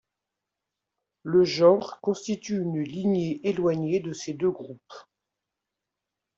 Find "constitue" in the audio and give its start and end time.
2.01-2.57